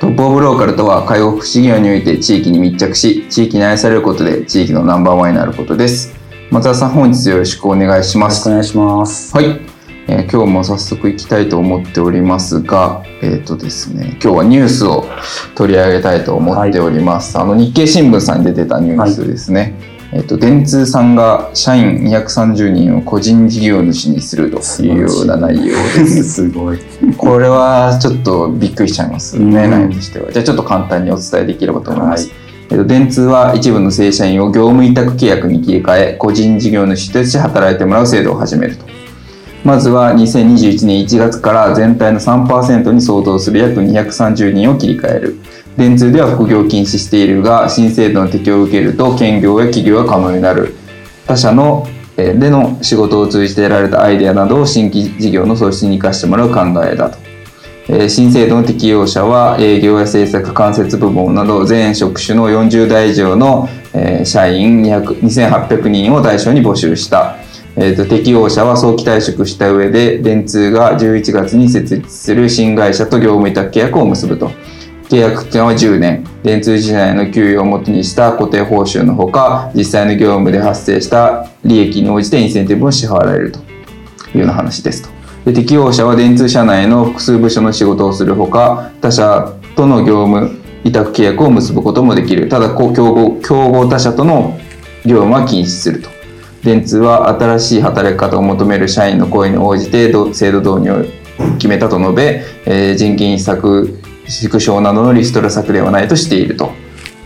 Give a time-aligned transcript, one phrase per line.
[0.00, 6.14] トップオブローカルとは介護福祉業において地域に密着し地域に愛されることで地域のナンバーワンになることです。
[6.50, 8.48] 松田さん本日よろしくお願いします。
[8.48, 9.36] よろしくお願いします。
[9.36, 9.60] はい、
[10.08, 15.04] えー今日も早速いきたいと思っておりますがえっ、とですね今日はニュースを
[15.54, 19.74] 取り上げたいと思っております、あの日経新聞さんに出てたニュースですね、
[20.12, 26.78] えっ、と電通さんが社員230人を個人事業主にするというような内容ですすごい
[27.16, 30.32] これはちょっとびっくりしちゃいますね、うん内容としては。
[30.32, 32.30] じゃあちょっと簡単にお伝えできればと思います。
[32.70, 38.84] えっと、電通は一部の正社員を業務委託契約に切り替え、個人事業主として働いてもらう制度を始めると。
[39.64, 45.38] まずは2021年1月から全体の3%に相当する約230人を切り替える。
[45.80, 50.74] 電通では副業を禁止しているが、新制度の適用を受けると兼業や企業が可能になる。
[51.26, 58.10] 他社のでの仕事を通じて得られたアイデアなどを新規事業の創出に生かしてもらう考えだと。
[58.10, 63.66] 新制度の適用者は営業や制作間接部門など全職種の40代以上の、
[64.24, 67.36] 社員2800人を対象に募集した、
[67.74, 74.50] 適用者は早期退職した上で電通が11月に設立する新会社と業務委託契約を結ぶと
[75.10, 76.24] 契約期間は10年。
[76.44, 83.62] 電通時代の給与をもとにした固定報酬のほか実際の業務で発生した利益に応じてインセンティブを支払われるとい
[84.36, 85.08] うような話ですと。
[85.44, 92.48] で適用者は電通社内の複数部署の仕事をするほか他社との業務委託契約を結ぶこともできる。
[92.48, 94.60] ただ競合競合他社との
[95.04, 96.08] 業務は禁止すると。
[96.62, 103.99] 電通は新しい働き方を求める社員の声に応じて制度導入を決めたと述べ、えー人件費削
[104.30, 106.72] 縮小などのリストラ策ではないとしていると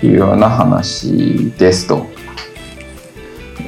[0.02, 2.06] いうような話ですと。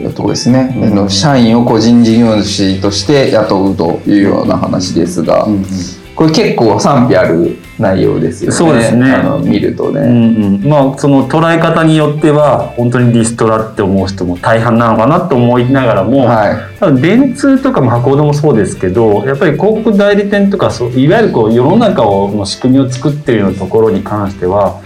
[0.00, 8.56] いうとこですね、あの社員を個人事業主として雇うというような話ですが、うんうんこれ結構賛否ある内容ですよね。
[8.56, 9.12] そうですね。
[9.12, 10.66] あの見るとね、うんうん。
[10.66, 16.78] まあその捉え方によっては本当にリストラって思う人も大半なのかなと思いながらも、はい。
[16.80, 24.80] ただ電通とかも博報堂もそうですけどやっぱり広告代理店とかそういわゆるこう世の中をの仕組みを作っているようなところに関しては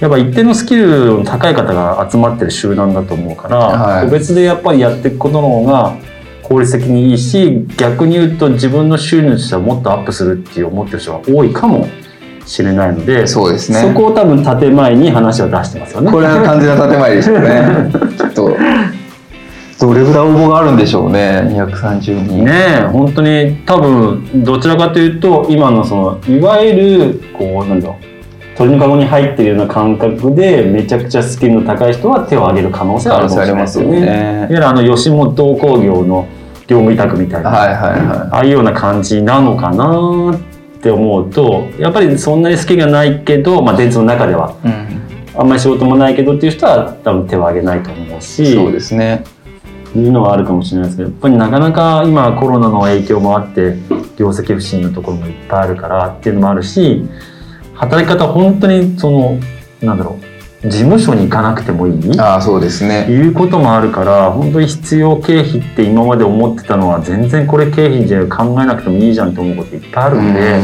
[0.00, 4.04] やっぱ一定のスキルの高い方が集まってる集団だと思うから、はい。
[4.04, 5.96] 個別でやっぱりやっていくことの方が
[6.44, 11.88] 効率的にいいし逆に言うと自分の収入としてはもっとアップするっていう思ってる人が多いかも
[12.46, 13.80] しれないのでそうですね。
[13.80, 16.12] そこを多分建前に話を出してますよね。
[16.12, 18.56] これは完全な建前でし ょうねきっと。
[19.80, 21.42] どれぐらい応募があるんでしょうね。
[21.50, 22.44] 230人。
[22.44, 22.52] ね
[22.82, 28.14] え本当に多分どちらかというと今のそのいわゆるこうなんだろう
[28.56, 33.98] 鳥の籠に入ってるような感覚でめちゃくちゃスキルの高い人は手を挙げる可能性はあるかもしれないですよね。
[33.98, 36.28] いわゆるあの吉本興業の
[36.66, 44.56] 業務委託みたいな、はいはいはああいうような感じなのかなって思うとやっぱりそんなにスキルがないけど、まあ、電通の中では。
[44.64, 45.04] いうん。
[45.36, 48.54] あんまり仕事もないけどっていう人は多分手を挙げないと思うし。
[48.54, 49.24] そうですね。
[49.96, 53.76] いうのはあるかもしれないですけどやっぱりなかなか今コロナの影響もあって
[54.16, 57.04] 業績不振のところもいっぱいあるからっていうのもあるし
[57.74, 59.38] 働き方本当にその
[59.80, 60.23] なんだろう
[60.66, 62.18] 事務所に行かなくてもいい？
[62.18, 63.06] ああそうですね。
[63.10, 70.60] いうこともあるから本当に必要経費って今まで思ってたのは全然これ経費じゃ考えなくてもいいじゃんと思うこといっぱいあるんで、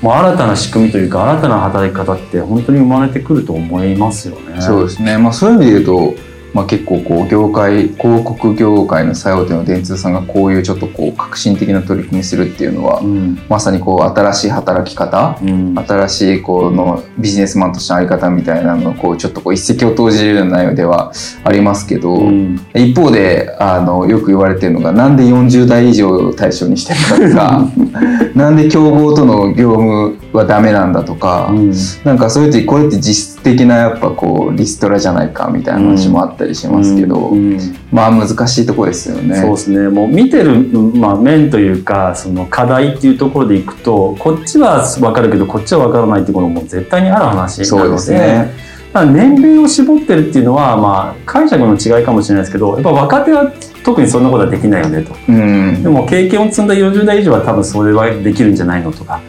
[0.00, 4.60] もう新たな仕組みというか新たな働き方って本当に生まれてくると思いますよね。
[4.60, 6.14] そうですね、まあ、そういう意味で言うと、
[6.52, 13.38] まあ、結構こう業界広告業界の最大手の電通さんがこういうちょっとこう革新的な取り組みするっていうのは、うん。
[13.48, 15.78] まさにこう新しい働き方うん。
[15.78, 21.12] 新しいこのビジネスマンとしてのあり方みたいなのをこうちょっとこう一石を投じるような内容では
[21.44, 22.60] ありますけど、うん。
[22.74, 31.72] 一方であのよく言われてるのがなんで40代以上を対象にしてるかとか なんで競合との業務はダメなんだとか、うん。
[32.04, 37.58] なんかそういう時これって実質的なやっぱこうリストラじゃないかみたいな話もあったったりしますけど、うん
[37.92, 39.36] まあ難しいところですよね。
[39.36, 40.58] そうですねもう見てる、
[40.94, 48.52] まあ、面というかその課題っていうところでいくとこっちは分かるけどこっちは分からないってことも絶対にある話なのでそうですね。
[48.92, 53.52] まあ年齢を絞ってるっていうのは、まあ、解釈の違いかもしれないですけどやっぱ若手は
[53.84, 55.14] 特にそんなことはできないよねと。
[55.28, 59.20] うんでも経験を積んだ40代以上は多分それはできるんじゃないのとか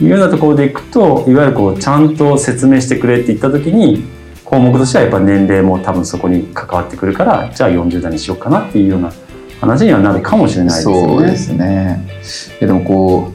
[0.00, 4.15] いうようなところでいくといわゆるこうちゃんと説明してくれって言った時に
[4.46, 9.12] 項目としてはやっぱ年齢も多分そこに関わってくるからじゃあ40代にしようかなっていうような
[9.60, 11.08] 話にはなるかもしれないですよね。
[11.08, 12.08] そうですね。
[12.60, 13.32] でもこ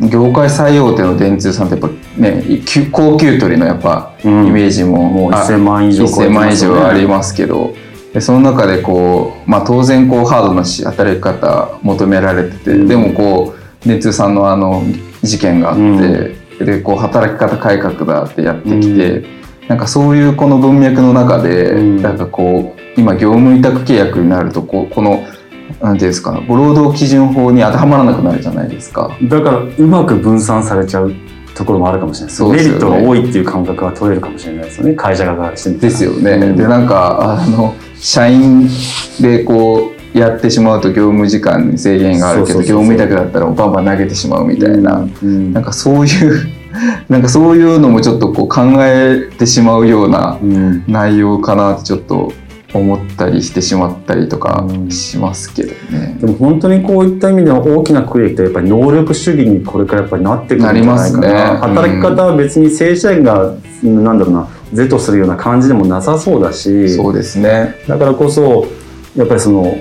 [0.00, 4.46] う業界最大手の電通さんってやっぱねき高級取りのやっぱうん。
[4.46, 7.74] イメージも、もうあ1000万以上超え1000万以上ありますけど
[8.14, 12.88] でその中でこう、まあ、当然こうハードなし働き方求められてて、うん。
[12.88, 14.82] でもこう電通さんのあの
[15.22, 15.76] 事件があっ
[16.58, 25.24] て、でこう働き方改革だってやってきて、なんかそういうこの文脈の中で、うんなんかこう今業務委託契約になるとこうこの
[25.80, 29.16] なんていうんですか労働基準法に当てはまらなくなるじゃないですか。
[29.24, 31.14] だからうまく分散されちゃう
[31.54, 36.30] ところもあるかもしれないですねメリットが多いっていう感覚は取れるかもしれないですよね会社側からしてみたらですよね。
[36.32, 38.68] うんでなんかあの社員
[39.20, 46.64] でこうやってしまうと業務時間に制限があるけど業務委託だったらバンバン投げてしまうみたいな、うんなんかそういう
[47.08, 50.84] なんかそういうのもちょっとこう考えてしまうようなうん。
[50.88, 52.32] 内容かなってちょっと
[52.72, 54.90] 思ったりしてしまったりとかうん。
[54.90, 56.16] しますけどね。
[56.20, 61.28] でも本当にこういった意味では大きな区域とやっぱり能力主義にこれからやっぱりなってくるんじゃないかな。
[61.28, 61.58] なね。
[61.60, 63.52] 働き方は別に正社員が、
[63.82, 66.88] なんだろうな是とするような感じでもなさそうだし。
[66.88, 67.76] そうですね。
[67.86, 68.66] だからこそ
[69.16, 69.76] やっぱりその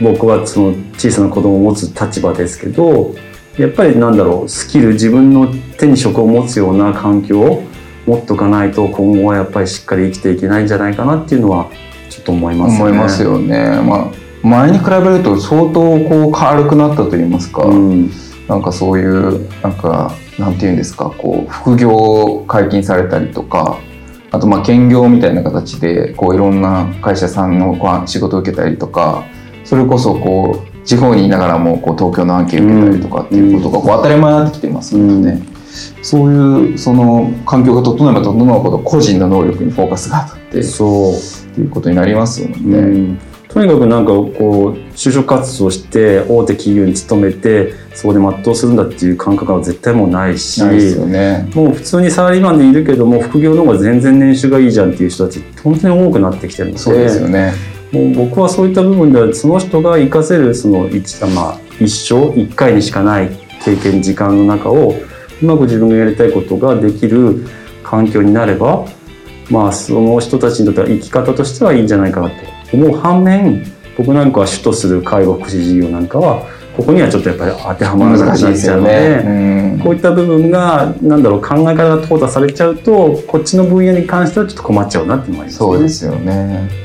[0.00, 3.14] 僕はその小さな子供を持つ立場ですけど
[3.56, 7.62] やっぱりなんだろうスキル自分の手に職を持つような環境を
[8.06, 11.70] 持っとかないと今後はやっぱりしっかり生きていけないんじゃないかなっていうのは
[12.10, 12.80] ちょっと思いますね。
[12.80, 13.80] 思いますよね。
[13.82, 17.62] まあ前に比べると相当こう軽くなったと言いますか。
[17.62, 18.10] うん
[18.48, 23.78] なんかそういうなんかなんていうんですかこう副業を解禁されたりとか
[24.30, 29.24] あとまあ兼業みたいな形でこういろんな会社さんのこう仕事を受けたりとか
[29.64, 35.42] それこそこう地方にいながらもこう東京の案件受けたりとかっていうことがこう当たり前になってきてますのでね、
[36.02, 40.62] そういうその環境が整えば整うほど個人の能力にフォーカスが当たって。
[40.62, 41.14] そう。
[41.14, 42.56] っていうことになりますよね。
[42.78, 43.18] うん。
[43.48, 50.60] とにかくなんかこう就職活動して大手企業に勤めてそこで全うするんだっていう感覚は絶対もうないし。
[50.60, 51.48] ないですよね。
[51.54, 56.78] もう普通にサラリーマンでいるけども副業の方が全然年収がいいじゃんっていう人たち本当に多くなってきてるので。
[56.80, 57.52] そうですよね。
[57.94, 63.30] もう僕はそういった部分ではその人が活かせるその一,、まあ、一生一回にしかない
[63.64, 64.96] 経験時間の中を
[65.40, 67.46] うまく自分がやりたいことができる
[67.84, 68.84] 環境になれば
[69.48, 72.34] まあその人たちにとっては生き方としてはいいんじゃないかなと
[72.72, 73.64] 思う反面
[73.96, 79.22] 僕なんかは主とする介護福祉事業なんかはここにはちょっとやっぱり当てはまらなくなっ難しいですよちゃうので。
[79.22, 79.22] ね。
[79.26, 79.54] うん
[79.84, 85.68] こういった部分がなんだろう考え方が淘汰されちゃうとこっちの分野に関してはちょっと困っちゃうなっていうのもありますね。
[85.68, 86.83] そうですよね。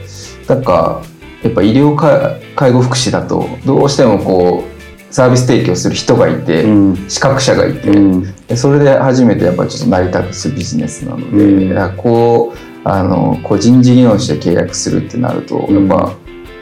[0.49, 1.01] なんか
[1.43, 7.09] やっぱ医療か介護福祉だとどうしてもこうサービス提供する人がいて、うん。
[7.09, 8.35] 資格者がいて、うん。
[8.47, 11.43] でそれで初めてやっぱりちょっと成り立つビジネスなので、
[11.73, 11.97] うん。
[11.97, 15.87] こうあの個人事業主で契約するってなると、うん。
[15.87, 16.15] やっぱ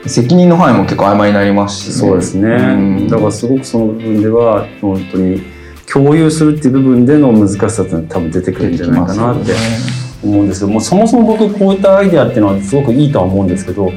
[0.07, 3.07] 責任の範囲も結構曖昧になりますし、そうですね、うん。
[3.07, 5.41] だからすごくその部分では本当に
[5.91, 9.53] 共有するっていう部分での難しさって多分出てくるんじゃないかなって
[10.23, 13.91] 思うんですけどもうそもそも僕こういったアイデアっていうのはすごくいいとは思うんですけど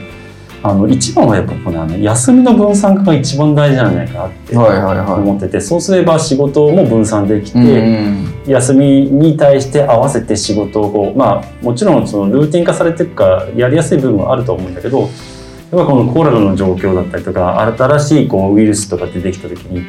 [0.63, 5.13] あの一番はやっぱこのあの休みの分散化が一番大事なんじゃないかなってはいはいはい。
[5.15, 15.11] 思ってて、そうすれば仕事も分散できて、うん休みに対して合わせて仕事をこうまあもちろんそのルーティン化されてるからやりやすい部分はあると思うんだけどやっ
[15.71, 19.85] ぱこのコロナの状況だったりとか新しいこうウイルスとか出てきた時に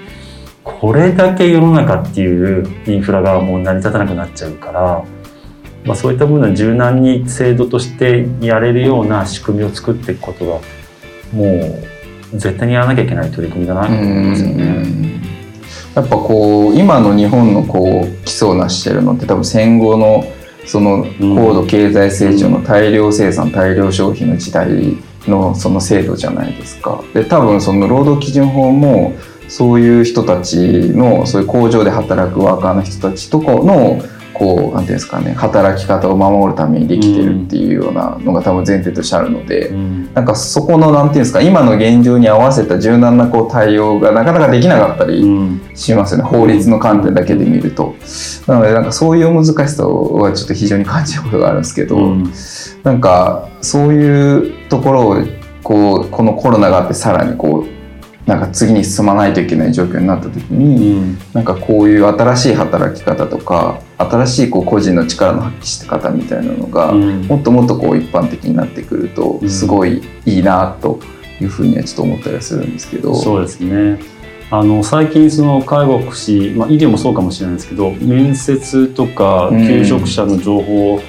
[0.64, 5.06] これだけ世の中っていうインフラがもう成り立たなくなっちゃうから、
[5.86, 10.60] まあ、そういった部分は柔軟に制度としてやれるような仕組みを作っていくことが
[11.34, 11.82] も
[12.34, 15.22] う絶対にやらなきゃいけない取り組みだなと思いますよね。
[15.96, 20.24] やっぱこう今の日本のこう基礎を成してるのって多分戦後の
[20.66, 24.98] その高度経済成長の大量生産、大量消費の時代
[25.28, 27.04] のその制度じゃないですか。
[27.14, 29.14] で多分その労働基準法も
[29.50, 34.02] そういう人たちのそういう工場で働くワーカーの人たちとかの
[34.42, 40.14] ここうなんていうんですかね働き方を守るためにできてるっていうようなのが多分前提としてあるので、うん。
[40.14, 45.62] なんかそこのなんていうんですか今の現状に合わせた柔軟なこう対応がなかなかできなかったりうん。
[45.76, 47.96] しますよね、法律の観点だけで見ると。
[48.48, 52.34] なのでなんかそういう難しさはちょっと非常に感じることがあるんですけど、うん。
[52.84, 55.18] なんかそういうところを
[55.64, 57.81] こうこのコロナがあってさらにこう
[58.32, 61.18] なんか次に進まないといけない状況になった時に、うん。
[61.34, 67.24] なんかこういう新しい働き方とか新しいこう個人の力の発揮して方みたいなのが、うん。
[67.24, 69.50] もっともっとこう一般的になってくるとうん。
[69.50, 71.02] すごいいいなと
[71.42, 73.14] いうふうにはちょっと思ったりはするんですけど。
[73.14, 74.00] そうですね。
[74.50, 79.68] あの最近その介護福祉、まあ、医療もそうかもしれないですけど面接とかうん。
[79.68, 81.02] 求職者の情報を、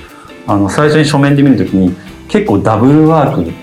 [0.49, 1.95] あの最初に書面で見るときに
[2.27, 3.62] 結構ダブルワーク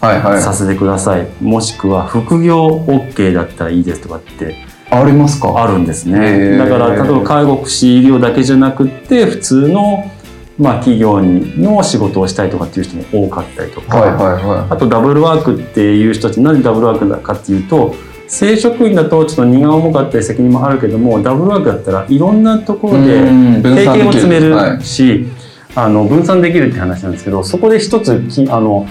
[0.00, 4.56] させてください、もしくは副業 OK だったらいいですとかって
[4.90, 5.62] ありますか？
[5.62, 6.58] あるんですへねー。
[6.58, 10.10] だから例えば介護福祉医療だけじゃなくって普通の、
[10.58, 17.94] まあ、企業の仕事をしたいとかっていう人も多かったりとか、はいはいはあとダブルワークっていう人たちなんでダブルワークだかっていうと
[18.28, 23.24] 正職員だとちょっと荷が重かったり責任もあるけどもダブルワークだったらいろんなところで
[23.62, 24.76] 経験を積めはい。
[24.78, 25.26] るし、
[25.74, 28.86] あの分散できるって話なんですけどそこで一つきあの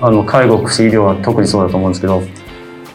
[0.00, 2.22] あの介護福祉医療は特にそうだと思うんですけど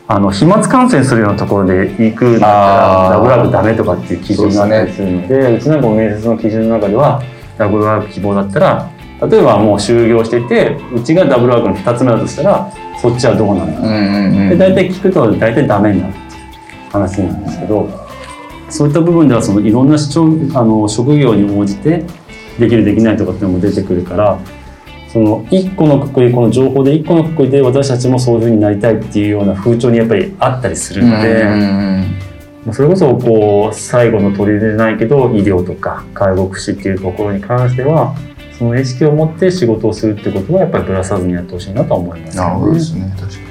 [0.07, 7.23] あの飛沫感染するようなところで行くんだったらダブルワークダメとかっていう基準があったりするのでうちなんかも面接の基準の中では
[7.57, 8.91] ダブルワーク希望だったら
[9.27, 14.49] 例えばもう就業しててうちがダブルワークの2つ目だとしたらそっちはどうなんだうんうんうん。
[14.49, 16.13] で大体聞くと大体ダメになる
[16.91, 17.89] 話なんですけど
[18.69, 20.09] そういった部分ではそのいろんな主
[20.49, 22.05] 張あの職業に応じて
[22.59, 24.39] できるできないとかっていうのも出てくるから
[25.11, 31.45] その一個のくくりこの情報で一個のくくりで私たちもそういうふうになりたいっていうような風潮にやっぱりあったりするので、
[32.71, 38.15] それこそこう最後の取り入れないけど医療とか介護福祉っていうところに関しては
[38.57, 42.49] その意識を持って仕事をするってことはやっぱりぶらさずにやってほしいなとは思いますよね。
[42.49, 43.15] なるほどですね。
[43.19, 43.45] 確かに。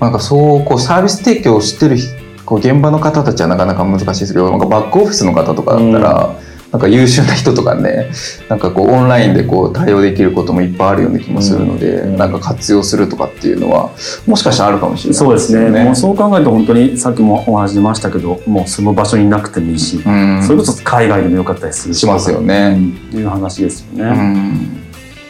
[0.00, 2.12] なんかそうこうサービス提供をしてる人
[2.44, 6.36] こう現場の方たちはなかなか難しいですけどなんかバックオフィスの方とかだったら、
[6.74, 8.10] なんか優秀な人とかね
[8.48, 12.16] なんかこうオンラインでこう対応できることもいっぱいあるような気もするので、うん。
[12.16, 13.92] なんか活用するとかっていうのは
[14.26, 15.78] もしかしたらあるかもしれないそうですね。
[15.78, 20.42] よもうそう考えると本当にさっきもお話出ましたけどもうその場所にいなくてもいいし、うん。
[20.42, 22.04] それこそ海外でもよかったりするし。
[22.06, 22.76] ますよね。
[23.12, 24.10] うんいう話ですようね。
[24.10, 24.82] ん。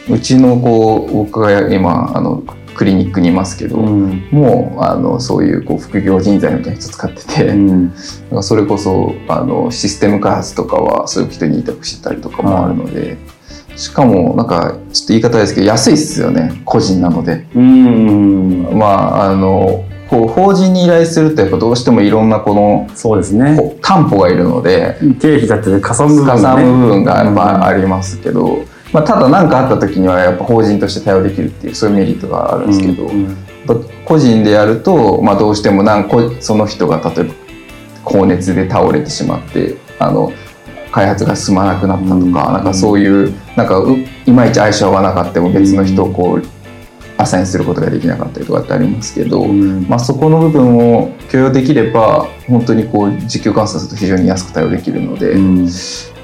[0.09, 2.43] うちのこう僕が今あの
[2.75, 4.27] クリニックにいますけど、うん。
[4.31, 7.93] もうあのそういうこう副業人材みたいな人使ってて、うん。
[8.29, 13.17] かそれこそあのシステム開発とかはそういう人に委託してたりとかもあるので、
[13.75, 17.47] しかもなんかちょっと言い方ですけど安いっすよね個人なので。
[17.55, 18.77] うん。
[18.77, 23.57] まああのこう法人に依頼するとやっぱどうしてもいろんなこのそうですね。
[23.81, 26.63] 担保がいるので経費だってかさむ部分がね。
[26.63, 28.59] む部分がやっぱうんありますけど、
[28.95, 33.85] まあ、ただ何かあった時にはやっぱ法人として対応できるっていうそういうメリットがあるんですけど、うんうん。
[34.05, 37.33] 個人でやると、まあ、どうしてもなんこその人が例えば
[38.05, 40.31] 高熱で倒れてしまってあの
[40.93, 42.31] 開発が進まなくなったとか、うん。
[42.31, 46.43] なんかそういうなんかういまいち相性合わなかったも別の人をこう
[47.17, 49.85] アサインすることができなかったりとかってありますけど、うん。
[49.89, 55.69] まあ、そこの部分を許容できれば本当にこう時給換算すると非常に安く対応できるので、うん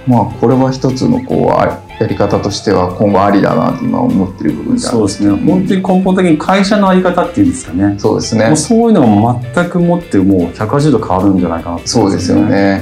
[0.08, 5.30] まあこれは一つのこうあやり方としては今後ありだなと今思ってる部分であるそうですね。
[5.30, 7.96] 本当に根本的に会社のあり方っていうんですかね。
[8.00, 12.38] そうですねもうそういうのが全くもってもう180度変わるんじゃないかなとそうですよ。
[12.38, 12.82] ね。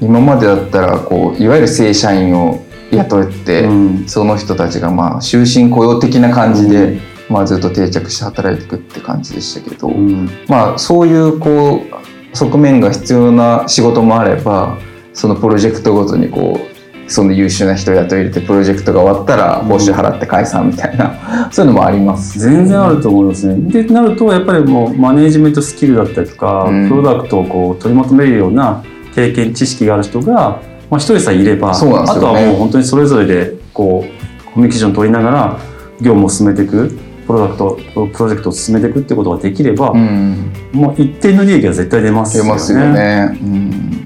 [0.00, 11.84] 今までだったらこういわゆる正社員を雇って、うんその人たちがまあ終身雇用的な感じで、まあ、ずっと定着して働いていくって感じでしたけど、うんまあそういうこ
[12.32, 14.78] う側面が必要な仕事もあれば
[15.12, 21.18] そのプロジェクトごとにこうその優秀な人を雇い入れてプロジェクトが終わったら報酬払って解散みたいな、
[21.50, 22.38] そういうのもあります。
[22.38, 23.56] 全然あると思いますね。
[23.56, 28.82] でなるとやっぱりもうマネージメントスキルだったりとか、うんプロダクトをこう取りまとめるような
[29.14, 35.58] 経験知識がある人が、まあ、一人さえいれば、そうなんですよねあとはもう本当にそれぞれでこうコミュニケーションを取りながら
[36.00, 42.48] 業務を進めていくプロダクトプロジェクトを進めていくってことができれば、うんもう一定の利益が絶対出ますよね。
[42.48, 43.38] 出ますよね。
[43.42, 43.99] うん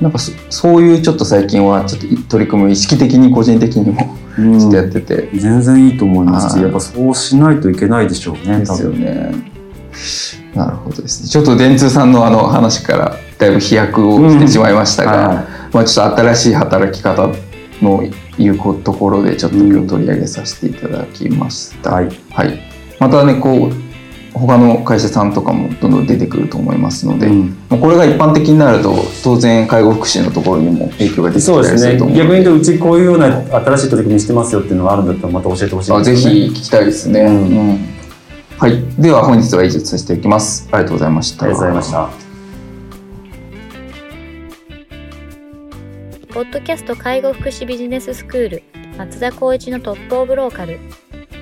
[0.00, 8.58] なんかそそういうちょっと最近はちょっと取り組みを意識的に個人的にもうんちょっとやってて、全然いいと思いますし、はいやっぱそうしないといけないでしょうね。
[8.58, 9.32] ですよね。
[10.54, 11.28] なるほどですね。
[11.28, 17.28] ちょっと電通さんのあの話からだいぶ飛躍をしてしまいましたが、はまあちょっと新しい働き方
[17.80, 18.02] の
[18.38, 21.92] いうところでちょっと今日取り上げさせていただきました。
[21.92, 22.08] はい。
[22.30, 22.60] はい。
[23.00, 23.85] またねこう
[24.38, 27.56] 他の会社さんとかもどんどん出てくると思いますので、うん。
[27.70, 32.28] まあこれが一般的になると当然介護福祉のところにも影響が出てきそうですねたりすると思うので。
[32.28, 36.32] 逆に言うとうちこういうような新しい取り組みしてますよっていうのがあるんだったらまた教えてほしいあぜですね。
[36.32, 37.36] ひ聞きたいですね、うん。
[37.36, 37.78] うん。
[38.58, 38.82] はい。
[38.98, 40.68] では本日は以上とさせていきます。
[40.72, 41.44] ありがとうございました。
[41.44, 42.26] ありがとうございました。
[46.36, 48.62] ポッドキャスト介護福祉ビジネススクール
[48.98, 50.78] 松田光一のトップオブローカル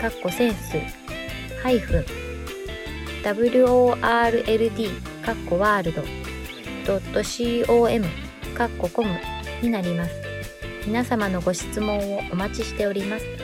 [0.00, 0.78] かっこセンス
[1.62, 2.04] ハイフン
[3.22, 4.90] world
[5.22, 6.02] かっこワールド
[7.66, 8.06] .com
[8.54, 9.18] かっこコム
[9.62, 10.12] になります。
[10.86, 13.35] 皆様のご質問をお待ちしております。